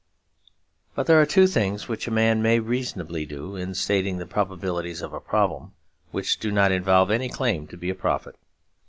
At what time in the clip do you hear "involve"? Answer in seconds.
6.71-7.11